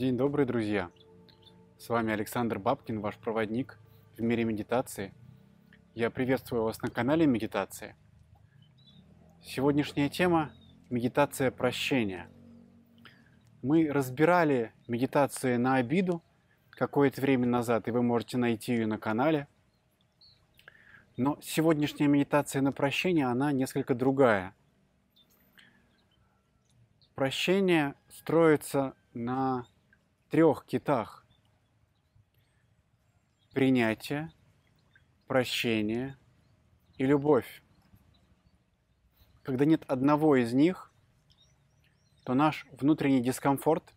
[0.00, 0.90] День добрый, друзья!
[1.76, 3.78] С вами Александр Бабкин, ваш проводник
[4.16, 5.12] в мире медитации.
[5.94, 7.94] Я приветствую вас на канале Медитации.
[9.42, 10.52] Сегодняшняя тема–
[10.88, 12.30] медитация прощения.
[13.60, 16.22] Мы разбирали медитации на обиду
[16.70, 19.48] какое-то время назад, и вы можете найти ее на канале.
[21.18, 24.54] Но сегодняшняя медитация на прощение, она несколько другая.
[27.14, 29.66] Прощение строится на
[30.30, 31.26] трех китах.
[33.52, 34.32] Принятие,
[35.26, 36.16] прощение
[36.98, 37.64] и любовь.
[39.42, 40.92] Когда нет одного из них,
[42.24, 43.92] то наш внутренний дискомфорт,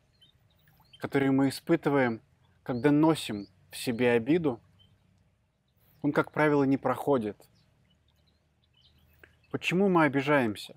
[0.97, 2.19] который мы испытываем,
[2.63, 4.59] когда носим в себе обиду,
[6.01, 7.37] он, как правило, не проходит.
[9.51, 10.75] Почему мы обижаемся?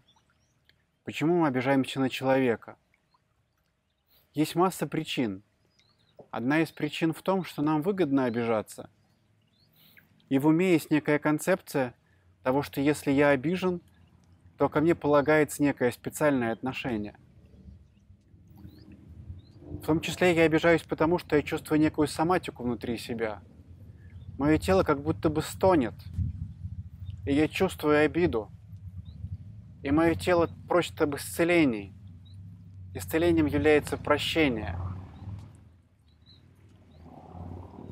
[1.04, 2.76] Почему мы обижаемся на человека?
[4.34, 5.42] Есть масса причин.
[6.36, 8.90] Одна из причин в том, что нам выгодно обижаться.
[10.28, 11.94] И в уме есть некая концепция
[12.42, 13.80] того, что если я обижен,
[14.58, 17.16] то ко мне полагается некое специальное отношение.
[19.62, 23.40] В том числе я обижаюсь потому, что я чувствую некую соматику внутри себя.
[24.36, 25.94] Мое тело как будто бы стонет,
[27.24, 28.50] и я чувствую обиду.
[29.82, 31.94] И мое тело просит об исцелении.
[32.92, 34.76] Исцелением является прощение.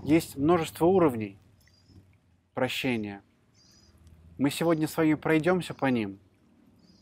[0.05, 1.39] Есть множество уровней
[2.53, 3.23] прощения.
[4.37, 6.21] Мы сегодня с вами пройдемся по ним,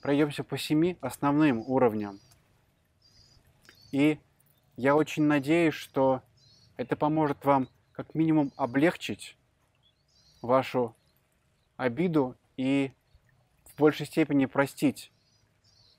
[0.02, 2.20] пройдемся по семи основным уровням.
[3.90, 4.20] И
[4.76, 6.22] я очень надеюсь, что
[6.76, 9.36] это поможет вам как минимум облегчить
[10.40, 10.94] вашу
[11.76, 12.92] обиду и
[13.64, 15.10] в большей степени простить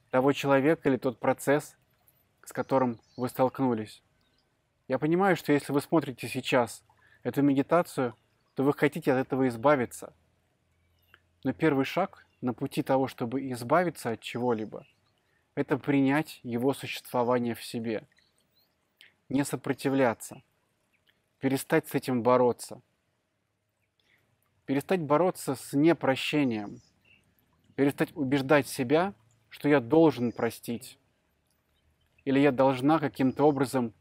[0.09, 1.75] того человека или тот процесс,
[2.45, 4.01] с которым вы столкнулись.
[4.87, 6.81] Я понимаю, что если вы смотрите сейчас
[7.23, 8.15] эту медитацию,
[8.53, 10.13] то вы хотите от этого избавиться.
[11.43, 14.85] Но первый шаг на пути того, чтобы избавиться от чего-либо,
[15.55, 18.07] это принять его существование в себе.
[19.29, 20.43] Не сопротивляться.
[21.39, 22.81] Перестать с этим бороться.
[24.65, 26.81] Перестать бороться с непрощением.
[27.75, 29.13] Перестать убеждать себя,
[29.49, 30.99] что я должен простить
[32.25, 33.93] или я должна каким-то образом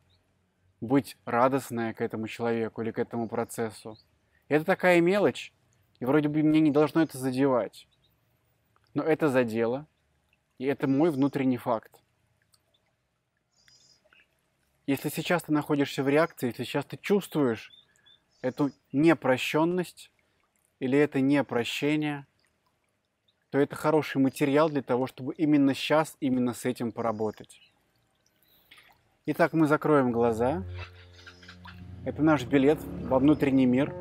[0.83, 3.97] быть радостная к этому человеку или к этому процессу.
[4.49, 5.53] Это такая мелочь,
[6.01, 7.87] и вроде бы мне не должно это задевать.
[8.93, 9.87] Но это задело,
[10.59, 12.03] и это мой внутренний факт.
[14.87, 17.71] Если сейчас ты находишься в реакции, если сейчас ты чувствуешь
[18.43, 20.11] эту непрощенность
[20.81, 22.27] или это непрощение,
[23.51, 27.72] то это хороший материал для того, чтобы именно сейчас, именно с этим поработать.
[29.25, 30.65] Итак, мы закроем глаза.
[32.05, 33.95] Это наш билет во внутренний мир.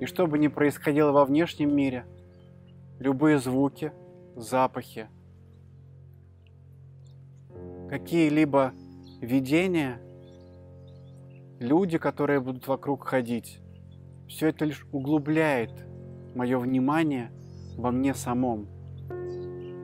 [0.00, 2.06] И что бы ни происходило во внешнем мире,
[3.00, 3.92] любые звуки,
[4.36, 5.08] запахи,
[7.88, 8.72] какие-либо
[9.20, 10.00] видения,
[11.58, 13.58] люди, которые будут вокруг ходить,
[14.28, 15.72] все это лишь углубляет
[16.36, 17.32] мое внимание
[17.76, 18.68] во мне самом.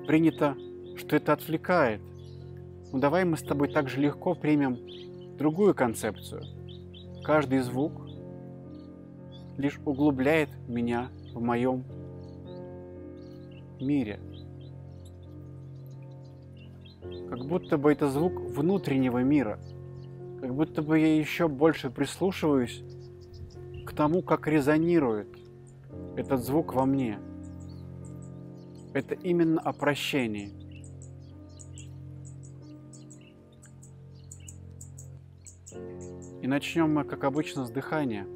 [0.06, 0.54] Принято,
[0.96, 2.00] что это отвлекает–
[2.96, 4.78] ну давай мы с тобой так же легко примем
[5.36, 6.44] другую концепцию.
[7.22, 7.92] Каждый звук
[9.58, 11.84] лишь углубляет меня в моем
[13.78, 14.18] мире.
[17.28, 19.58] Как будто бы это звук внутреннего мира.
[20.40, 22.82] Как будто бы я еще больше прислушиваюсь
[23.84, 25.28] к тому, как резонирует
[26.16, 27.18] этот звук во мне.
[28.94, 30.54] Это именно о прощении–
[36.42, 38.26] И начнем мы, как обычно, с дыхания.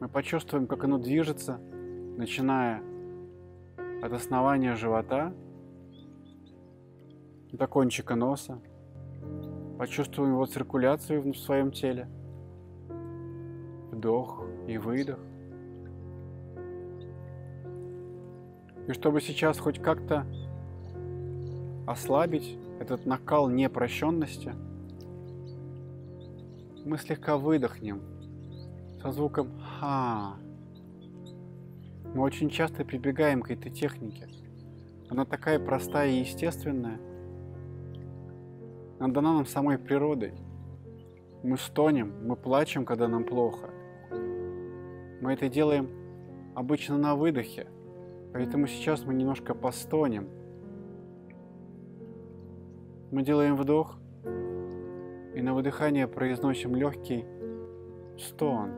[0.00, 1.58] Мы почувствуем, как оно движется,
[2.18, 2.82] начиная
[4.02, 5.32] от основания живота
[7.52, 8.58] до кончика носа.
[9.78, 12.08] Почувствуем его циркуляцию в своем теле.
[13.92, 15.20] Вдох и выдох.
[18.88, 20.26] И чтобы сейчас хоть как-то
[21.86, 24.52] ослабить этот накал непрощенности–
[26.84, 28.02] мы слегка выдохнем
[29.00, 30.36] со звуком «ха».
[32.14, 34.28] Мы очень часто прибегаем к этой технике.
[35.08, 37.00] Она такая простая и естественная.
[39.00, 40.34] Она дана нам самой природой.
[41.42, 43.70] Мы стонем, мы плачем, когда нам плохо.
[45.20, 45.88] Мы это делаем
[46.54, 47.66] обычно на выдохе,
[48.32, 50.28] поэтому сейчас мы немножко постонем.
[53.10, 53.98] Мы делаем вдох
[55.34, 57.24] И на выдыхание произносим легкий
[58.18, 58.70] стон.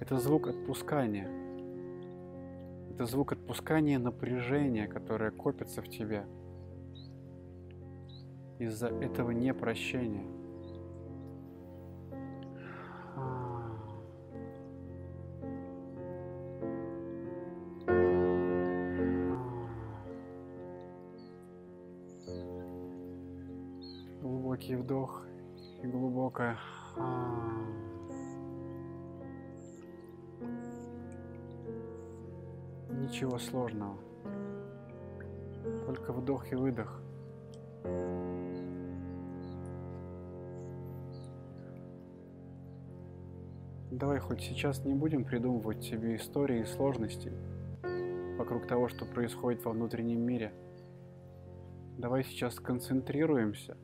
[0.00, 1.30] Это звук отпускания.
[2.90, 6.26] Это звук отпускания напряжения, которое копится в тебе
[8.58, 10.43] из-за этого непрощения.
[24.64, 25.26] Глубокий вдох
[25.82, 26.58] и глубокое.
[32.88, 33.98] Ничего сложного.
[35.84, 37.02] Только вдох и выдох.
[43.90, 47.32] Давай хоть сейчас не будем придумывать себе истории и сложности
[48.38, 50.54] вокруг того, что происходит во внутреннем мире.
[51.98, 53.76] Давай сейчас сконцентрируемся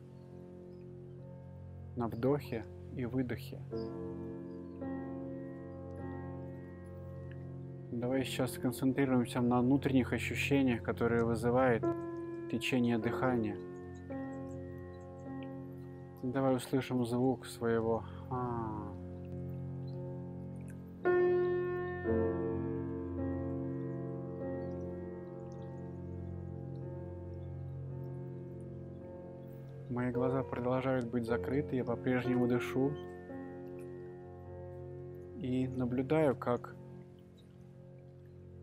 [1.95, 2.65] на вдохе
[2.95, 3.59] и выдохе.
[7.91, 11.83] Давай сейчас сконцентрируемся на внутренних ощущениях, которые вызывает
[12.49, 13.57] течение дыхания.
[16.23, 18.90] Давай услышим звук своего а,
[30.01, 32.91] Мои глаза продолжают быть закрыты, я по-прежнему дышу
[35.37, 36.75] и наблюдаю, как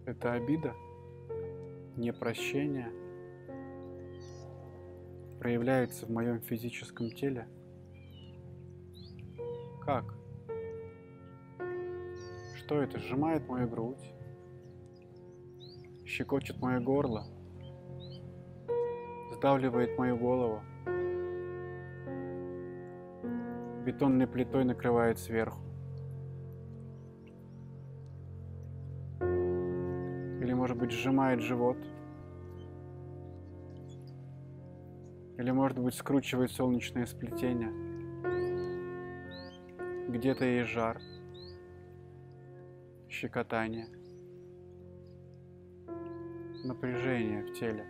[0.04, 0.74] эта обида,
[1.96, 2.90] непрощение
[5.38, 7.46] проявляется в моем физическом теле.
[9.84, 10.12] Как?
[12.56, 12.98] Что это?
[12.98, 14.12] Сжимает мою грудь,
[16.04, 17.26] щекочет мое горло,
[19.36, 20.62] сдавливает мою голову.
[23.88, 25.62] Бетонной плитой накрывает сверху.
[30.42, 31.78] Или, может быть, сжимает живот.
[35.38, 37.72] Или, может быть, скручивает солнечное сплетение.
[40.08, 41.00] Где-то есть жар,
[43.08, 43.86] щекотание,
[46.62, 47.86] напряжение в теле.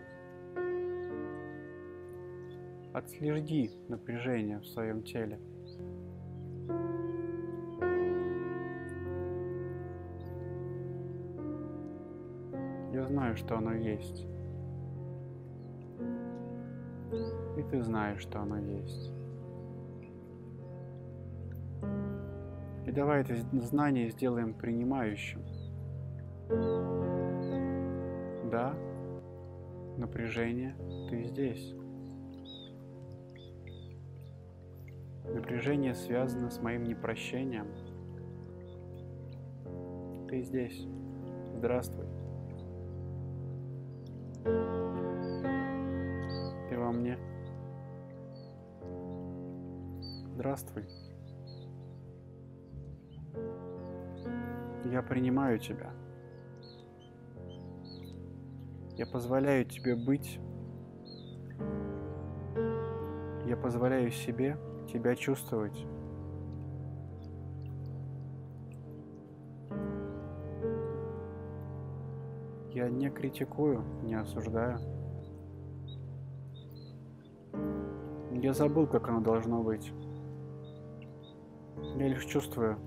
[2.92, 5.40] Отслежди напряжение в своем теле.
[13.38, 14.26] Что оно есть.
[17.56, 19.12] И ты знаешь, что оно есть.
[22.86, 25.42] И давай это знание сделаем принимающим.
[28.50, 28.74] Да,
[29.96, 30.74] напряжение,
[31.10, 31.74] ты здесь.
[35.24, 37.66] Напряжение связано с моим непрощением.
[40.28, 40.86] Ты здесь.
[41.56, 42.17] Здравствуй.
[46.68, 47.18] Ты во мне.
[50.34, 50.84] Здравствуй.
[54.84, 55.90] Я принимаю тебя.
[58.96, 60.40] Я позволяю тебе быть.
[63.46, 64.56] Я позволяю себе
[64.92, 65.86] тебя чувствовать.
[72.98, 74.78] Не критикую, не осуждаю.
[78.32, 79.92] Я забыл, как оно должно быть.
[81.96, 82.78] Я лишь чувствую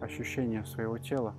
[0.00, 1.34] ощущение своего тела.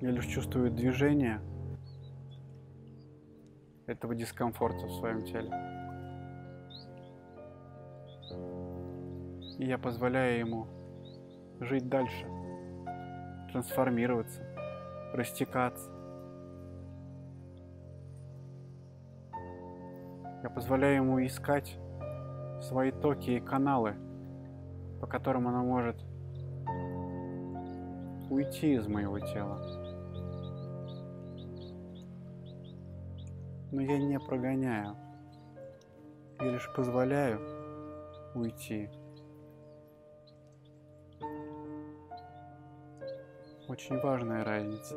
[0.00, 1.40] Я лишь чувствую движение
[3.86, 5.50] этого дискомфорта в своем теле.
[9.58, 10.66] И я позволяю ему
[11.60, 12.26] жить дальше,
[13.54, 14.42] трансформироваться,
[15.12, 15.88] растекаться.
[20.42, 21.78] Я позволяю ему искать
[22.60, 23.94] свои токи и каналы,
[25.00, 25.94] по которым она может
[28.28, 29.60] уйти из моего тела.
[33.70, 34.96] Но я не прогоняю,
[36.40, 37.40] я лишь позволяю
[38.34, 38.90] уйти.
[43.74, 44.96] Очень важная разница.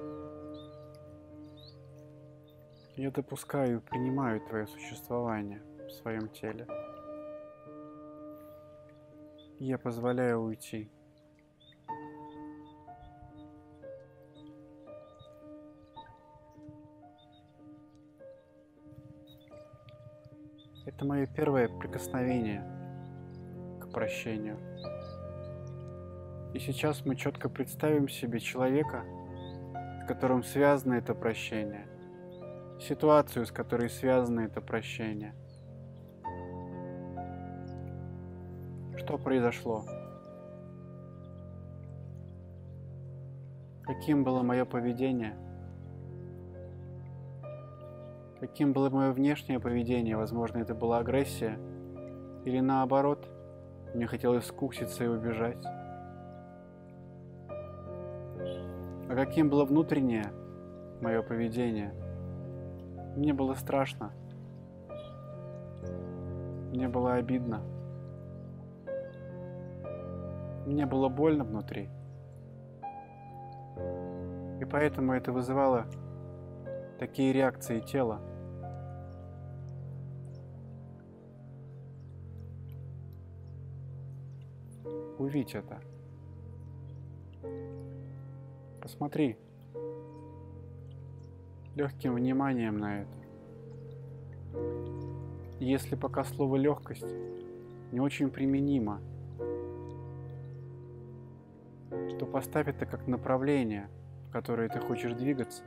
[2.96, 6.68] Я допускаю и принимаю твое существование в своем теле.
[9.58, 10.92] Я позволяю уйти.
[20.86, 22.62] Это мое первое прикосновение
[23.82, 24.60] к прощению.
[26.54, 29.04] И сейчас мы четко представим себе человека,
[30.04, 31.88] с которым связано это прощение,
[32.80, 35.34] ситуацию, с которой связано это прощение.
[38.98, 39.86] Что произошло?
[43.84, 45.38] Каким было мое поведение–
[48.40, 50.16] Каким было мое внешнее поведение?
[50.16, 51.58] Возможно, это была агрессия.
[52.46, 53.28] Или наоборот,
[53.96, 55.58] мне хотелось скукситься и убежать.
[59.18, 60.32] Каким было внутреннее
[61.02, 61.92] мое поведение?
[63.16, 64.12] Мне было страшно.
[66.72, 67.64] Мне было обидно.
[70.68, 71.90] Мне было больно внутри.
[74.62, 75.88] И поэтому это вызывало
[77.00, 78.22] такие реакции тела.
[85.18, 85.82] Увидь это.
[88.88, 89.38] Посмотри
[91.76, 93.18] легким вниманием на это.
[95.60, 97.14] Если пока слово легкость
[97.92, 99.02] не очень применимо,
[102.18, 103.90] то поставь это как направление,
[104.30, 105.64] в которое ты хочешь двигаться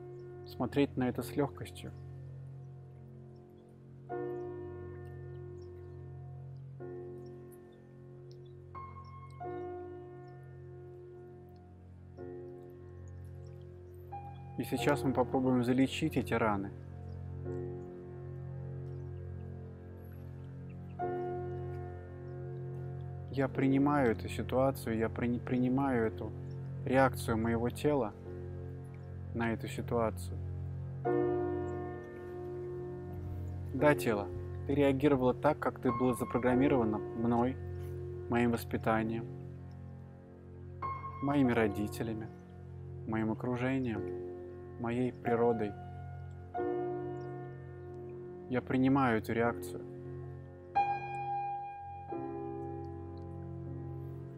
[0.48, 1.92] –смотреть на это с легкостью.
[14.64, 16.70] И сейчас мы попробуем залечить эти раны.
[23.30, 26.32] Я принимаю эту ситуацию, я при, принимаю эту
[26.86, 28.12] реакцию моего тела–
[29.34, 30.38] на эту ситуацию.
[33.74, 34.28] Да, тело,
[34.66, 37.56] ты реагировала так, как ты была запрограммирована мной,
[38.30, 39.26] моим воспитанием,
[41.22, 42.28] моими родителями,
[43.08, 44.02] моим окружением,
[44.80, 45.72] моей природой.
[48.48, 49.82] Я принимаю эту реакцию.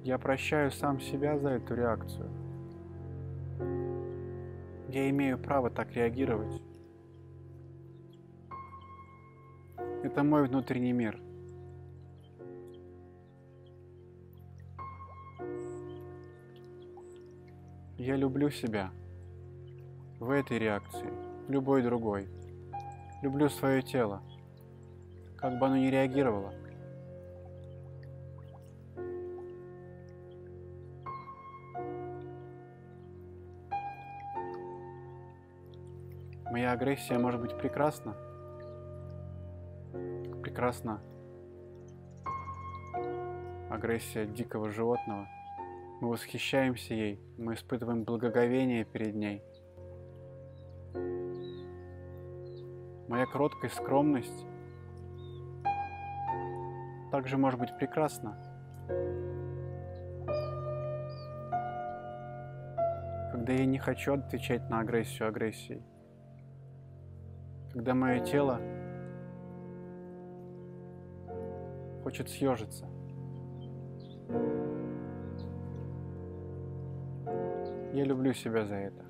[0.04, 2.30] Я прощаю сам себя за эту реакцию–
[4.96, 6.62] я имею право так реагировать.
[10.02, 11.20] Это мой внутренний мир.
[17.98, 18.90] Я люблю себя
[20.20, 21.10] в этой реакции,
[21.48, 22.28] любой другой.
[23.22, 24.22] Люблю свое тело,
[25.36, 26.52] как бы оно ни реагировало–
[36.56, 38.16] Моя агрессия может быть прекрасна.
[40.42, 41.02] Прекрасна
[43.68, 45.28] агрессия дикого животного.
[46.00, 49.42] Мы восхищаемся ей, мы испытываем благоговение перед ней.
[53.08, 54.46] Моя кроткая скромность
[57.10, 58.36] также может быть прекрасна.
[63.32, 65.82] Когда я не хочу отвечать на агрессию агрессией
[67.76, 68.58] когда мое тело
[72.02, 72.86] хочет съежиться.
[77.92, 79.04] Я люблю себя за это.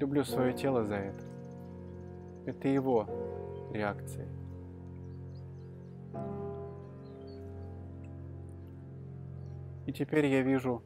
[0.00, 1.24] Люблю свое тело за это.
[2.46, 3.06] Это его
[3.70, 4.26] реакции.
[9.86, 10.82] И теперь я вижу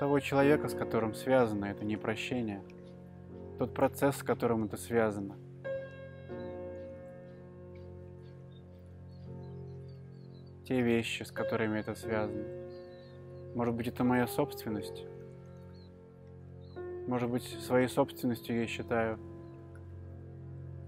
[0.00, 2.62] того человека, с которым связано это непрощение,
[3.58, 5.36] тот процесс, с которым это связано.
[10.66, 12.46] те вещи, с которыми это связано.
[13.54, 15.04] Может быть, это моя собственность.
[17.06, 19.18] Может быть, своей собственностью я считаю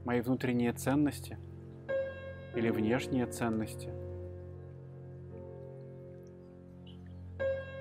[0.04, 1.38] мои внутренние ценности
[2.54, 3.90] или внешние ценности.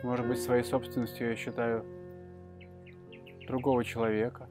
[0.03, 1.85] Может быть, своей собственностью я считаю
[3.47, 4.49] другого человека.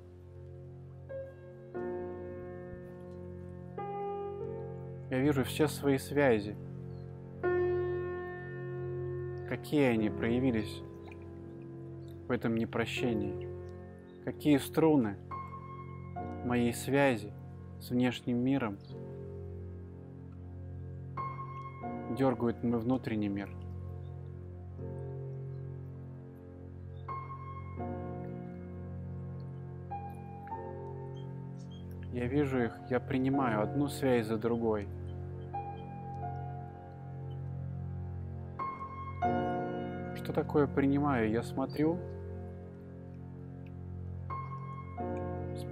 [5.11, 6.57] Я вижу все свои связи–
[9.55, 10.83] Какие они проявились
[12.27, 13.54] в этом непрощении?
[14.25, 15.19] Какие струны
[16.47, 17.31] моей связи
[17.79, 18.79] с внешним миром
[22.17, 23.51] дергают мой внутренний мир.
[32.15, 34.89] Я вижу их, я принимаю одну связь за другой.
[40.17, 41.31] Что такое принимаю?
[41.31, 41.99] Я смотрю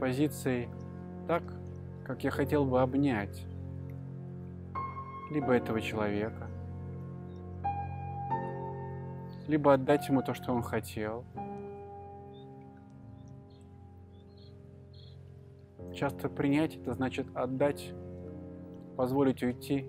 [0.03, 0.69] позиции
[1.29, 1.45] так,
[2.05, 3.47] как я хотел бы обнять
[5.31, 6.49] либо этого человека,
[9.47, 11.25] либо отдать ему то, что он хотел–
[15.95, 17.93] Часто принять это значит отдать,
[18.97, 19.87] позволить уйти.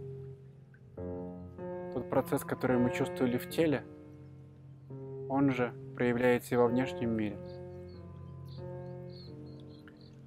[1.94, 3.84] Тот процесс, который мы чувствовали в теле,
[5.28, 7.63] он же проявляется и во внешнем мире.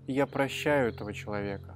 [0.07, 1.75] Я прощаю этого человека.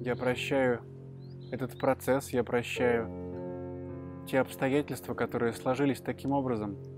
[0.00, 0.80] Я прощаю
[1.52, 3.08] этот процесс, я прощаю
[4.26, 6.76] те обстоятельства, которые сложились таким образом–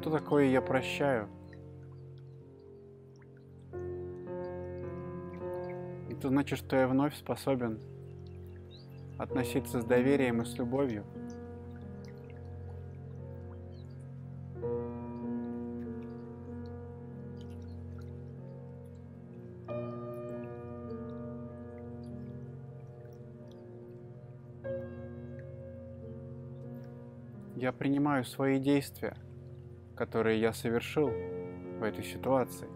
[0.00, 1.28] Что такое я прощаю?
[6.10, 7.78] Это значит, что я вновь способен
[9.20, 11.04] относиться с доверием и с любовью.
[27.56, 29.16] Я принимаю свои действия–
[30.00, 32.66] которые я совершил в этой ситуации.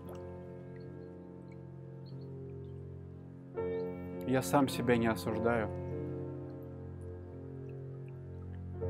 [4.26, 5.83] Я сам себя не осуждаю.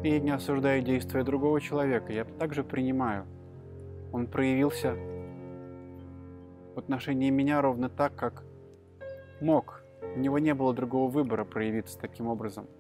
[0.05, 2.13] И я не осуждаю действия другого человека.
[2.13, 3.27] Я также принимаю.
[4.13, 4.95] Он проявился
[6.75, 8.45] в отношении меня ровно так, как
[9.41, 9.83] мог.
[10.15, 12.69] У него не было другого выбора проявиться таким образом–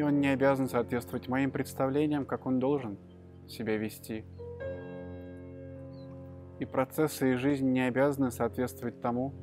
[0.00, 2.96] и он не обязан соответствовать моим представлениям, как он должен
[3.46, 4.24] себя вести.
[6.58, 9.34] И процессы и жизнь не обязаны соответствовать тому,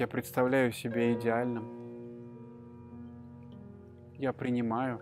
[0.00, 1.78] я представляю себя идеальным.
[4.14, 5.00] Я принимаю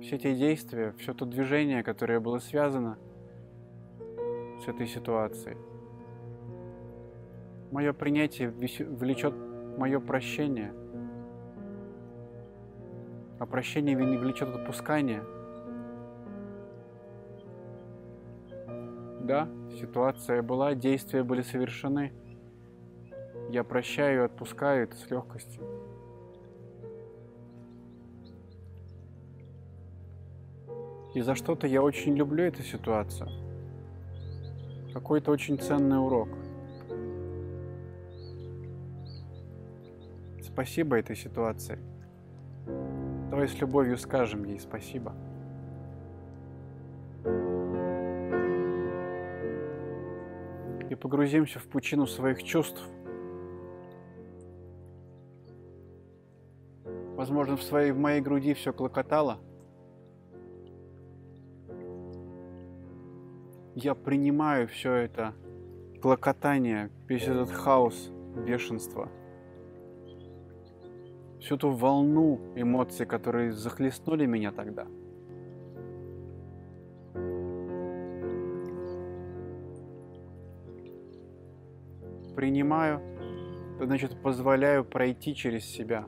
[0.00, 2.98] все те действия, все то движение, которое было связано
[4.64, 5.56] с этой ситуацией.
[7.70, 9.34] Мое принятие влечет
[9.76, 10.72] мое прощение,
[13.38, 15.22] а прощение влечет отпускание.
[19.20, 22.12] Да, ситуация была, действия были совершены.
[23.48, 25.62] Я прощаю и отпускаю это с легкостью.
[31.14, 33.28] И за что-то я очень люблю эту ситуацию.
[34.92, 36.28] Какой-то очень ценный урок–
[40.58, 41.78] спасибо этой ситуации.
[43.30, 45.14] Давай с любовью скажем ей спасибо.
[50.90, 52.82] И погрузимся в пучину своих чувств.
[57.28, 59.38] Возможно, в своей, в моей груди все клокотало.
[63.74, 65.34] Я принимаю все это
[66.00, 68.10] клокотание, весь этот хаос,
[68.46, 69.10] бешенство–
[71.38, 74.86] всю ту волну эмоций, которые захлестнули меня тогда.
[82.34, 83.02] Принимаю,
[83.80, 86.06] значит позволяю пройти через себя.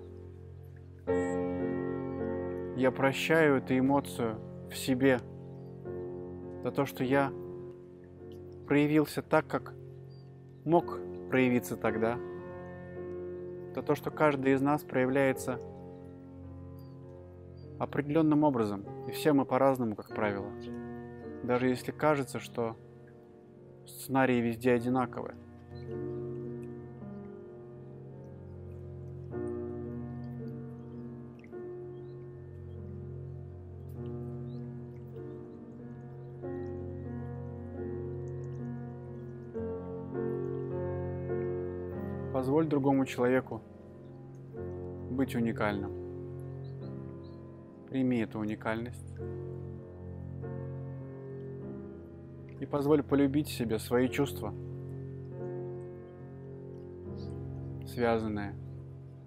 [2.80, 4.40] Я прощаю эту эмоцию
[4.70, 5.20] в себе
[6.62, 7.30] за то, что я
[8.66, 9.74] проявился так, как
[10.64, 12.18] мог проявиться тогда–
[13.70, 15.60] это то, что каждый из нас проявляется
[17.78, 18.84] определенным образом.
[19.06, 20.50] И все мы по-разному, как правило.
[21.44, 22.76] Даже если кажется, что
[23.86, 25.36] сценарии везде одинаковые.
[42.40, 43.60] Позволь другому человеку
[45.10, 45.92] быть уникальным.
[47.90, 49.14] Прими эту уникальность.
[52.58, 54.54] И позволь полюбить себе свои чувства,
[57.86, 58.54] связанные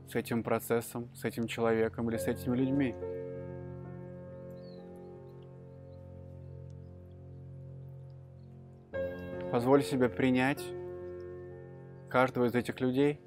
[0.08, 2.95] с этим процессом, с этим человеком или с этими людьми.
[9.52, 10.65] Позволь себе принять
[12.13, 13.19] каждого из этих людей.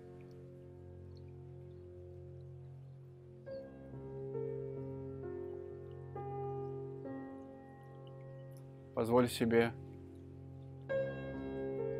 [8.94, 9.72] Позволь себе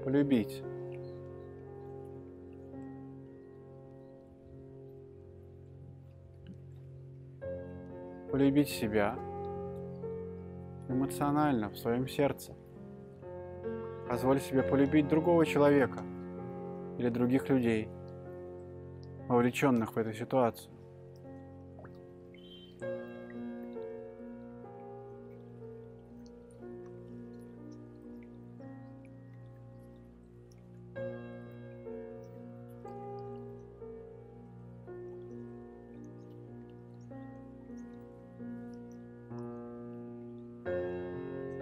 [0.05, 0.63] полюбить.
[8.31, 9.19] Полюбить себя
[10.89, 12.55] эмоционально, в своем сердце.
[14.09, 15.99] Позволь себе полюбить другого человека–
[16.99, 17.89] или других людей,
[19.29, 20.73] вовлеченных в эту ситуацию.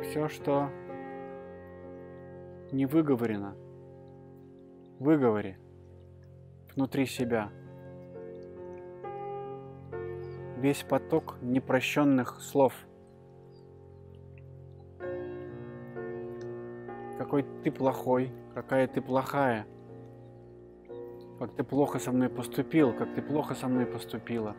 [0.02, 0.70] Все, что
[2.70, 3.56] не выговорено–
[4.98, 5.56] выговори
[6.74, 7.50] внутри себя
[10.58, 12.72] весь поток непрощенных слов.
[17.18, 19.66] Какой ты плохой, какая ты плохая,
[21.38, 24.56] как ты плохо со мной поступил, как ты плохо со мной поступила,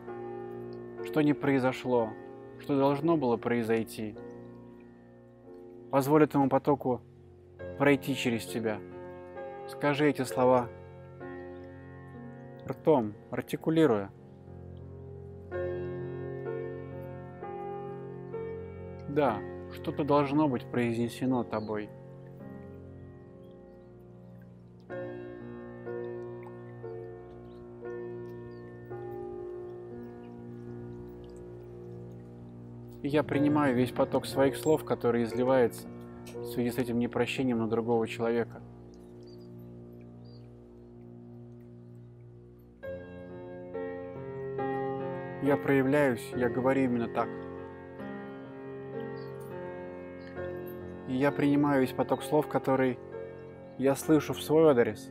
[1.04, 2.10] что не произошло,
[2.60, 4.16] что должно было произойти.
[5.90, 7.00] Позволь этому потоку
[7.78, 8.78] пройти через тебя–
[9.68, 10.68] Скажи эти слова
[12.68, 14.10] ртом, артикулируя.
[19.08, 19.38] Да,
[19.72, 21.88] что-то должно быть произнесено тобой.
[33.02, 35.88] И я принимаю весь поток своих слов, который изливается
[36.34, 38.60] в связи с этим непрощением на другого человека–
[45.46, 47.28] я проявляюсь, я говорю именно так.
[51.08, 52.98] И я принимаю весь поток слов, который
[53.78, 55.08] я слышу в свой адрес.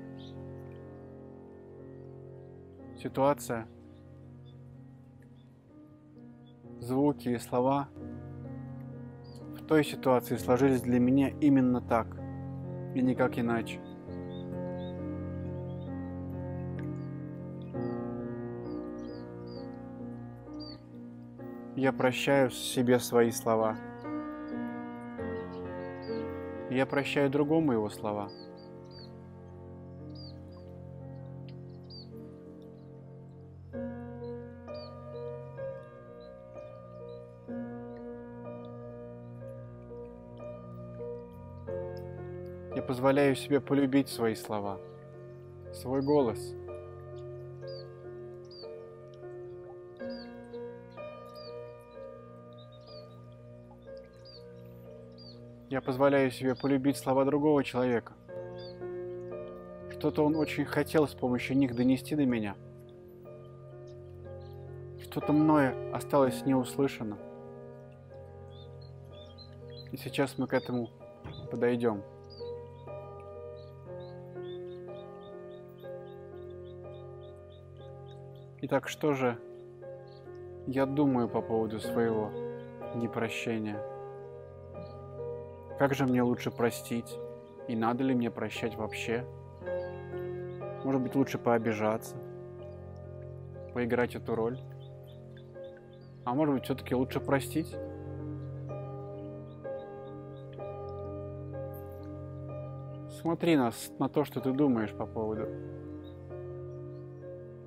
[3.01, 3.65] Ситуация,
[6.79, 7.87] звуки и слова
[9.55, 12.07] в той ситуации сложились для меня именно так
[12.93, 13.79] и никак иначе.
[21.75, 23.75] Я прощаю себе свои слова.
[26.69, 28.29] Я прощаю другому его слова.
[42.73, 44.79] Я позволяю себе полюбить свои слова,
[45.73, 46.55] свой голос–
[55.85, 58.13] позволяю себе полюбить слова другого человека.
[59.91, 62.55] Что-то он очень хотел с помощью них донести до меня.
[65.01, 67.17] Что-то мною осталось неуслышано.
[69.91, 70.89] И сейчас мы к этому
[71.51, 72.03] подойдем.
[78.61, 79.37] Итак, что же
[80.65, 82.31] я думаю по поводу своего
[82.95, 83.94] непрощения?
[85.77, 87.17] Как же мне лучше простить?
[87.67, 89.25] И надо ли мне прощать вообще?
[90.85, 92.15] Может быть, лучше пообижаться,
[93.73, 94.59] поиграть эту роль?
[96.23, 97.75] А может быть, все-таки лучше простить?
[103.19, 105.47] Смотри на, на то, что ты думаешь по поводу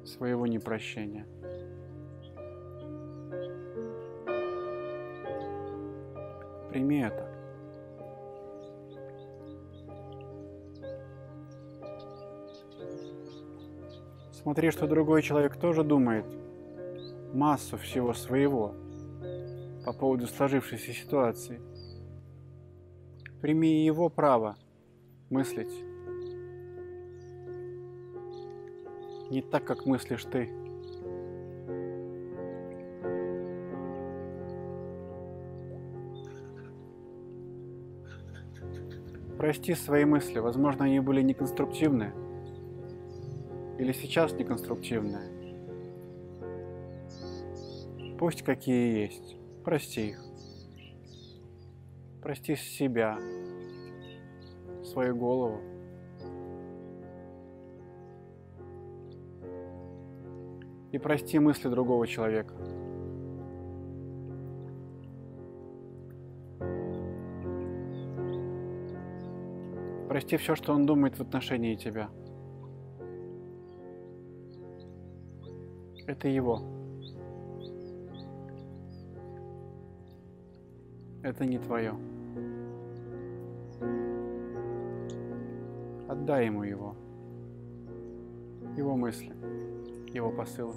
[0.06, 1.26] своего непрощения.
[6.70, 7.27] Прими это.
[14.42, 16.24] Смотри, что другой человек тоже думает
[17.34, 18.72] массу всего своего
[19.84, 21.60] по поводу сложившейся ситуации.
[23.42, 24.56] Прими его право
[25.28, 25.72] мыслить
[29.28, 30.48] не так, как мыслишь ты.
[39.36, 42.12] Прости свои мысли, возможно, они были неконструктивные.
[43.78, 45.38] Или сейчас неконструктивные.
[48.18, 49.36] Пусть какие есть.
[49.64, 50.20] Прости их.
[52.20, 53.16] Прости себя,
[54.82, 55.60] свою голову.
[60.90, 62.54] И прости мысли другого человека.
[70.08, 72.10] Прости все, что он думает в отношении тебя.
[76.08, 76.62] Это его.
[81.22, 81.92] Это не твое.
[86.08, 86.96] Отдай ему его.
[88.74, 89.36] Его мысли,
[90.10, 90.72] его посылы.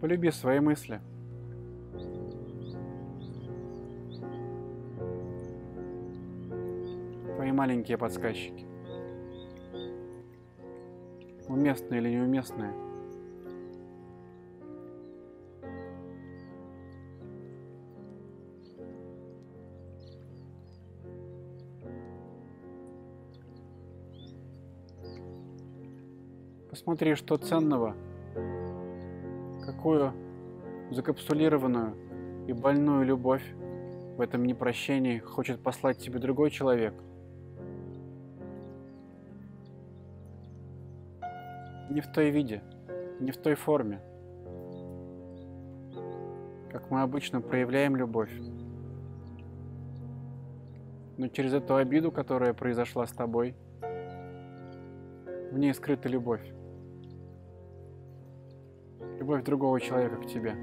[0.00, 1.00] Полюби свои мысли.
[7.34, 8.69] Твои маленькие подсказчики.
[11.50, 12.72] Уместные или неуместные–
[26.70, 27.94] Посмотри, что ценного,
[29.66, 30.14] какую
[30.90, 31.94] закапсулированную
[32.46, 33.42] и больную любовь
[34.16, 36.94] в этом непрощении хочет послать тебе другой человек.
[41.90, 42.62] Не в той виде,
[43.18, 44.00] не в той форме,
[46.70, 48.32] как мы обычно проявляем любовь.
[51.18, 53.56] Но через эту обиду, которая произошла с тобой,
[55.50, 56.48] в ней скрыта любовь.
[59.18, 60.54] Любовь другого человека к тебе,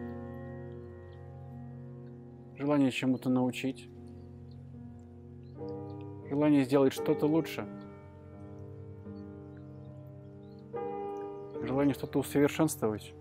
[2.55, 3.89] желание чему-то научить,
[6.29, 7.67] желание сделать что-то лучше,
[11.67, 13.13] желание что-то усовершенствовать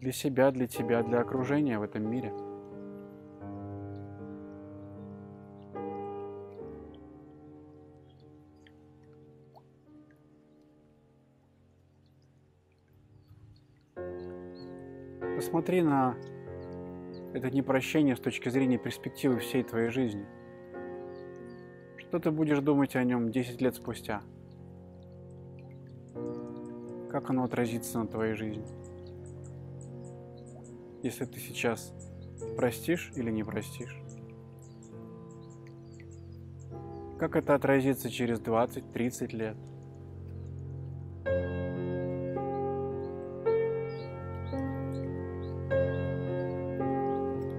[0.00, 2.32] для себя, для тебя, для окружения в этом мире–
[15.38, 16.16] Посмотри на
[17.32, 20.26] это непрощение с точки зрения перспективы всей твоей жизни.
[21.96, 24.20] Что ты будешь думать о нем 10 лет спустя?
[27.18, 28.64] Как оно отразится на твоей жизни?
[31.02, 31.92] Если ты сейчас
[32.56, 34.00] простишь или не простишь?
[37.18, 39.56] Как это отразится через 20-30 лет?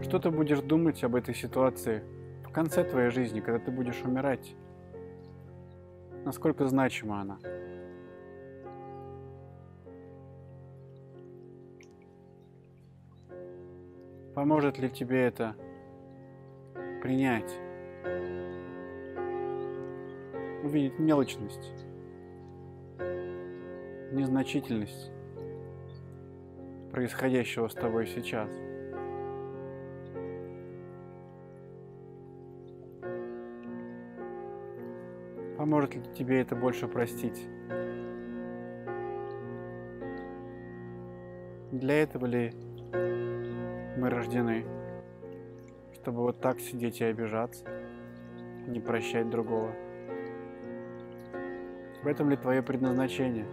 [0.03, 2.01] Что ты будешь думать об этой ситуации
[2.47, 4.55] в конце твоей жизни, когда ты будешь умирать?
[6.23, 7.58] Насколько значима она?
[14.39, 15.53] Поможет ли тебе это
[17.01, 17.53] принять?
[20.63, 21.73] Увидеть мелочность,
[24.13, 25.11] незначительность
[26.89, 28.49] происходящего с тобой сейчас–
[35.57, 37.45] Поможет ли тебе это больше простить?
[41.73, 42.53] Для этого ли
[44.09, 44.65] рождены?
[45.93, 47.65] Чтобы вот так сидеть и обижаться,
[48.67, 49.73] не прощать другого?
[52.03, 53.45] В этом ли твое предназначение?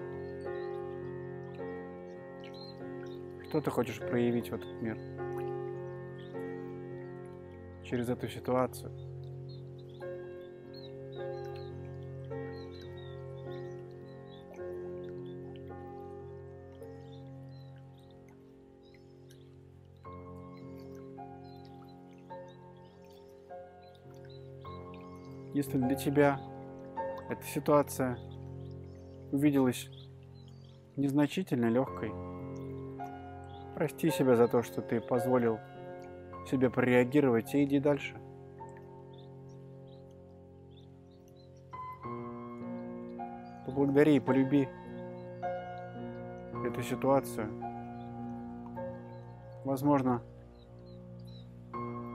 [3.48, 4.96] Что ты хочешь проявить в этот мир?
[7.84, 9.15] Через эту ситуацию?
[25.56, 26.38] Если для тебя
[27.30, 28.18] эта ситуация
[29.32, 29.88] увиделась
[30.96, 32.12] незначительно легкой,
[33.74, 35.58] прости себя за то, что ты позволил
[36.50, 38.16] себе прореагировать и иди дальше.
[43.64, 44.68] Поблагодари и полюби
[46.66, 47.48] эту ситуацию.
[49.64, 50.20] Возможно,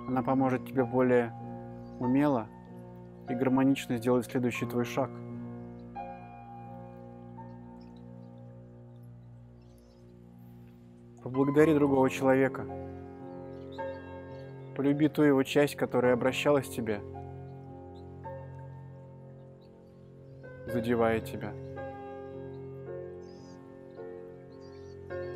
[0.07, 1.33] она поможет тебе более
[1.99, 2.47] умело
[3.31, 5.09] и гармонично сделать следующий твой шаг.
[11.23, 12.65] Поблагодари другого человека
[14.75, 17.01] Полюби ту его часть, которая обращалась к тебе,
[20.65, 21.53] задевая тебя.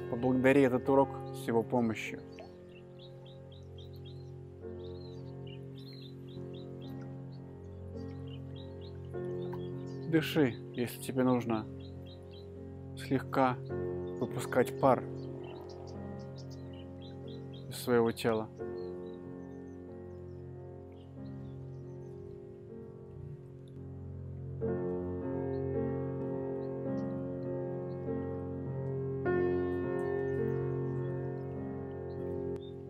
[0.09, 2.21] Поблагодари этот урок с его помощью.
[10.15, 11.67] Дыши, если тебе нужно
[12.95, 13.57] слегка
[14.17, 15.03] выпускать пар
[17.67, 18.47] из своего тела.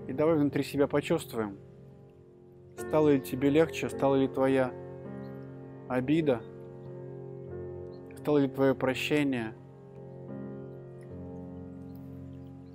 [0.07, 1.57] И давай внутри себя почувствуем,
[2.77, 4.71] стало ли тебе легче, стала ли твоя
[5.89, 6.43] обида,
[8.25, 9.53] стало ли твое прощение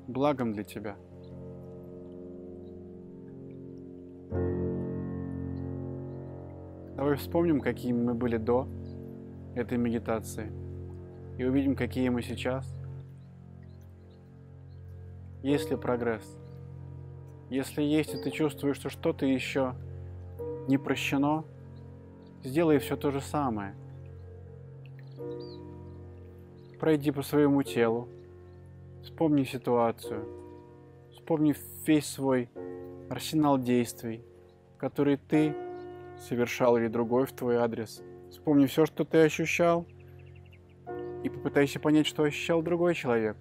[0.06, 0.94] благом для тебя.
[6.94, 8.68] Давай вспомним, какими мы были до
[9.56, 10.52] этой медитации
[11.36, 12.72] и увидим, какие мы сейчас.
[15.42, 16.38] Есть ли прогресс?
[17.48, 19.74] Если есть, и ты чувствуешь, что что-то еще
[20.68, 21.42] не прощено,
[22.44, 23.74] сделай все то же самое.
[26.80, 28.08] Пройди по своему телу,
[29.02, 30.24] вспомни ситуацию,
[31.12, 31.54] вспомни
[31.86, 32.48] весь свой
[33.08, 34.24] арсенал действий,
[34.78, 35.54] который ты
[36.18, 38.02] совершал или другой в твой адрес.
[38.30, 39.86] Вспомни все, что ты ощущал,
[41.22, 43.36] и попытайся понять, что ощущал другой человек.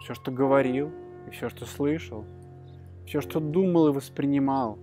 [0.00, 0.90] Все, что говорил–
[1.26, 2.24] и все, что слышал,
[3.06, 4.78] все, что думал и воспринимал,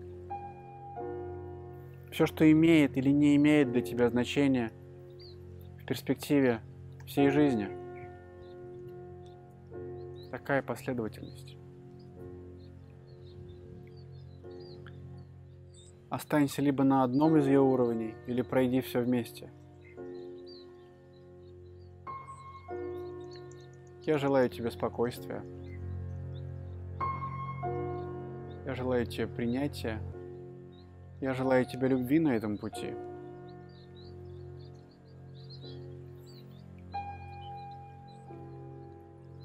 [2.12, 4.72] все, что имеет или не имеет для тебя значения
[5.92, 6.62] перспективе
[7.06, 7.68] всей жизни.
[10.32, 11.58] Такая последовательность.
[16.10, 19.52] Останься либо на одном из ее уровней, или пройди все вместе.
[24.04, 25.44] Я желаю тебе спокойствия,
[28.66, 30.02] Я желаю тебе принятия.
[31.20, 32.94] Я желаю тебе любви на этом пути.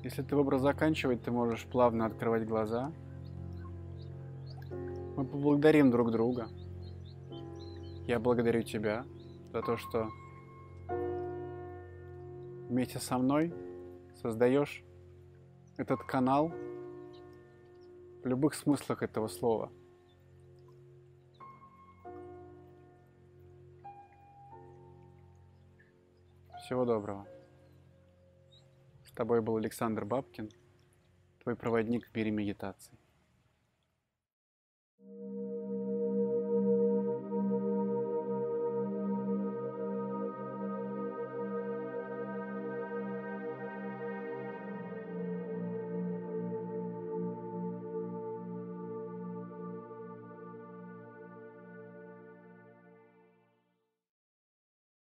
[0.06, 2.92] Если ты выбрал заканчивать, ты можешь плавно открывать глаза.
[5.16, 6.46] Мы поблагодарим друг друга.
[8.06, 9.04] Я благодарю тебя
[9.52, 10.08] за то, что
[12.68, 13.52] вместе со мной
[14.22, 14.84] создаешь
[15.76, 16.52] этот канал
[18.22, 19.72] в любых смыслах этого слова.
[26.64, 27.26] Всего доброго.
[29.16, 30.50] Тобой был Александр Бабкин,
[31.42, 32.98] твой проводник в мире медитации.
[34.98, 35.45] thank you